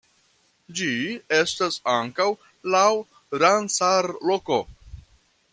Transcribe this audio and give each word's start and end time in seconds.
Ĝi 0.79 0.87
estas 1.39 1.77
ankaŭ 1.97 2.27
laŭ 2.77 2.89
Ramsar-loko. 3.45 4.63